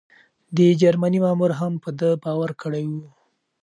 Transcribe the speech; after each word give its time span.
د 0.55 0.57
جرمني 0.81 1.19
مامور 1.25 1.51
هم 1.59 1.73
په 1.83 1.89
ده 1.99 2.09
باور 2.23 2.49
کړی 2.61 2.85
و. 2.91 2.93